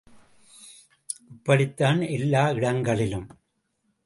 [1.31, 3.27] இப்படித்தான் எல்லா இடங்களிலும்!